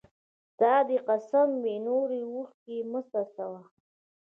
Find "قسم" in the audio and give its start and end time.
1.07-1.49